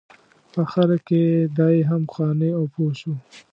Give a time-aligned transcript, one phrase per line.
[0.51, 1.21] په اخره کې
[1.57, 3.13] دی هم قانع او پوه شو.